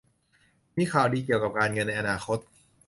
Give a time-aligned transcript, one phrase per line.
[0.77, 2.37] มีข่าวดีเกี่ยวกับการเงินในอนาคต